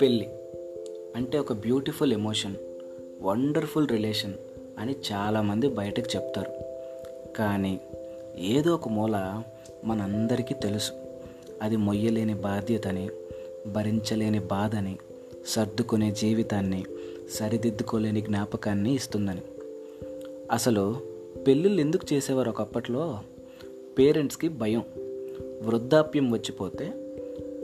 [0.00, 0.28] పెళ్ళి
[1.16, 2.54] అంటే ఒక బ్యూటిఫుల్ ఎమోషన్
[3.20, 4.34] వండర్ఫుల్ రిలేషన్
[4.78, 6.52] అని చాలామంది బయటకు చెప్తారు.
[7.36, 7.80] కానీ
[8.38, 9.42] ఏదో ఒక మూల
[9.84, 10.92] మనందరికీ తెలుసు.
[11.62, 13.08] అది మొయ్యలేని బాధ్యతని
[13.66, 14.96] భరించలేని బాధని
[15.46, 16.84] సర్దుకునే జీవితాన్ని
[17.30, 19.42] సరిదిద్దుకోలేని జ్ఞాపకాన్ని ఇస్తుందని.
[20.50, 20.96] అసలు
[21.46, 23.18] పెళ్ళిళ్ళు ఎందుకు చేసేవారు ఒకప్పట్లో?
[23.98, 24.84] పేరెంట్స్కి భయం.
[25.62, 26.92] వృద్ధాప్యం వచ్చిపోతే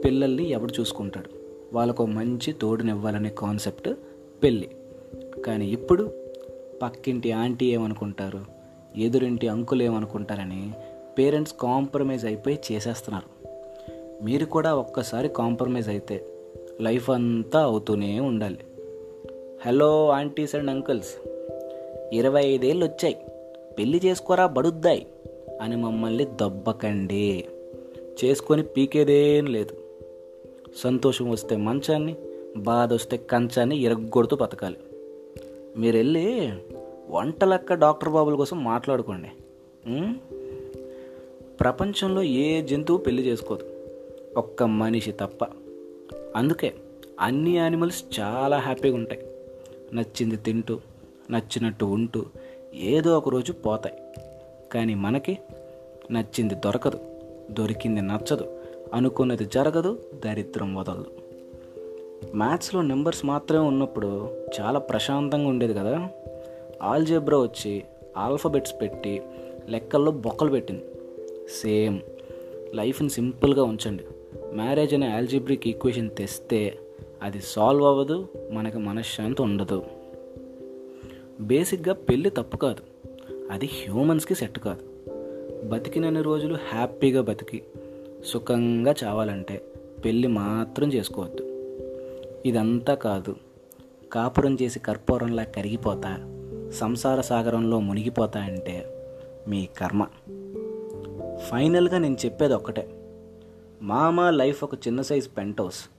[0.04, 1.30] పిల్లల్ని ఎవడు చూసుకుంటాడు?
[1.72, 3.88] వాళ్ళకు మంచి తోడునివ్వాలనే కాన్సెప్ట్
[4.42, 4.68] పెళ్ళి.
[5.42, 6.10] కానీ ఇప్పుడు
[6.82, 8.40] పక్కింటి ఆంటీ ఏమనుకుంటారు?
[8.96, 10.72] ఎదురింటి అంకులు ఏమనుకుంటారని
[11.18, 13.46] పేరెంట్స్ కాంప్రమైజ్ అయిపోయి చేసేస్తున్నారు.
[14.24, 16.26] మీరు కూడా ఒక్కసారి కాంప్రమైజ్ అయితే
[16.80, 18.58] లైఫ్ అంతా అవుతూనే ఉండాలి.
[19.66, 21.28] Hello aunties and uncles.
[22.12, 23.16] ఇరవై ఐదేళ్ళు వచ్చాయి.
[23.78, 25.06] పెళ్ళి చేసుకోరా బడుద్దాయి.
[25.62, 27.44] అని మమ్మల్ని దెబ్బకండి.
[28.24, 29.76] చేసుకొని పీకేదేం లేదు.
[30.76, 32.16] సంతోషం వస్తే మంచాన్ని
[32.56, 34.76] బాధ వస్తే కంచాన్ని ఇరగొడుతూ బతకాలి.
[35.76, 36.52] మీరు వెళ్ళి
[37.08, 39.28] వంటలక్క డాక్టర్ బాబుల కోసం మాట్లాడుకోండి.
[41.60, 43.66] ప్రపంచంలో ఏ జంతువు పెళ్ళి చేసుకోదు.
[44.36, 45.44] ఒక్క మనిషి తప్ప.
[46.36, 46.74] అందుకే
[47.20, 49.26] అన్ని యానిమల్స్ చాలా హ్యాపీగా ఉంటాయి.
[49.92, 50.80] నచ్చింది తింటూ
[51.30, 52.24] నచ్చినట్టు ఉంటూ
[52.74, 53.94] ఏదో ఒకరోజు పోతాయి.
[54.72, 55.38] కానీ మనకి
[56.10, 56.98] నచ్చింది దొరకదు
[57.50, 58.60] దొరికింది నచ్చదు
[58.94, 61.06] అనుకున్నది జరగదు దరిద్రం వదలదు.
[62.34, 66.08] మ్యాథ్స్లో నెంబర్స్ మాత్రమే ఉన్నప్పుడు చాలా ప్రశాంతంగా ఉండేది కదా.
[66.82, 67.84] ఆల్జెబ్రా వచ్చి
[68.16, 69.22] ఆల్ఫబెట్స్ పెట్టి
[69.68, 70.84] లెక్కల్లో బొక్కలు పెట్టింది.
[71.62, 72.00] సేమ్
[72.74, 74.04] లైఫ్ని సింపుల్గా ఉంచండి.
[74.54, 76.78] మ్యారేజ్ అనే ఆల్జిబ్రిక్ ఈక్వేషన్ తెస్తే
[77.22, 79.84] అది సాల్వ్ అవ్వదు మనకి మనశ్శాంతి ఉండదు.
[81.40, 82.95] బేసిక్గా పెళ్ళి తప్పు కాదు.
[83.50, 85.12] అది హ్యూమన్స్కి సెట్ కాదు.
[85.68, 87.62] బతికినన్ని రోజులు హ్యాపీగా బతికి
[88.24, 89.64] సుఖంగా చావాలంటే
[90.04, 91.42] పెళ్ళి మాత్రం చేసుకోవద్దు.
[92.46, 93.36] ఇదంతా కాదు.
[94.12, 96.32] కాపురం చేసి కర్పూరంలా కరిగిపోతా
[96.74, 98.86] సంసార సాగరంలో మునిగిపోతా అంటే
[99.48, 100.06] మీ కర్మ.
[101.38, 102.88] ఫైనల్గా నేను చెప్పేది ఒక్కటే.
[103.82, 105.90] మామ లైఫ్ ఒక చిన్న సైజ్ పెంట్ హౌస్.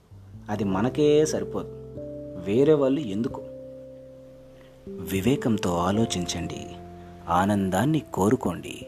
[0.50, 1.68] అది మనకే సరిపోదు.
[2.46, 3.42] వేరే వాళ్ళు ఎందుకు?
[4.88, 6.66] వివేకంతో ఆలోచించండి.
[7.28, 8.86] ఆనందాన్ని కోరుకోండి.